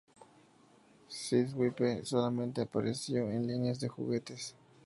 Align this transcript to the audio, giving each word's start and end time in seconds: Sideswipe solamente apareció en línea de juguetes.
Sideswipe 1.07 2.03
solamente 2.05 2.61
apareció 2.61 3.29
en 3.29 3.45
línea 3.45 3.73
de 3.75 3.87
juguetes. 3.87 4.55